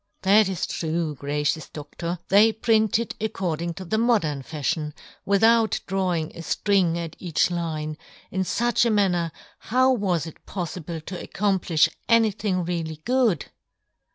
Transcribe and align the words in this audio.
"That 0.23 0.49
is 0.49 0.65
true, 0.65 1.13
gracious' 1.13 1.69
Dodtor; 1.75 2.17
they 2.29 2.51
printed 2.53 3.13
according' 3.21 3.73
to 3.75 3.85
the 3.85 3.99
modern 3.99 4.41
fafhion, 4.41 4.93
without' 5.27 5.79
drawing 5.85 6.35
a 6.35 6.41
firing 6.41 6.97
at 6.97 7.15
each 7.19 7.51
line; 7.51 7.99
in' 8.31 8.41
fuch 8.57 8.83
a 8.83 8.89
manner 8.89 9.31
how 9.59 9.91
was 9.91 10.25
it 10.25 10.43
poffible 10.47 11.05
* 11.05 11.05
to 11.05 11.27
accompHfli 11.27 11.87
anything 12.09 12.65
really' 12.65 12.99
good 13.05 13.45